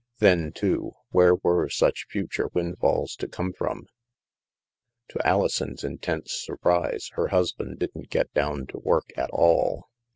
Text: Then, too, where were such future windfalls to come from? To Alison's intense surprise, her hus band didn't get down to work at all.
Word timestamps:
Then, 0.17 0.51
too, 0.51 0.93
where 1.11 1.35
were 1.35 1.69
such 1.69 2.07
future 2.09 2.49
windfalls 2.55 3.15
to 3.17 3.27
come 3.27 3.53
from? 3.53 3.85
To 5.09 5.27
Alison's 5.27 5.83
intense 5.83 6.33
surprise, 6.33 7.11
her 7.13 7.27
hus 7.27 7.51
band 7.51 7.77
didn't 7.77 8.09
get 8.09 8.33
down 8.33 8.65
to 8.69 8.79
work 8.79 9.11
at 9.15 9.29
all. 9.29 9.91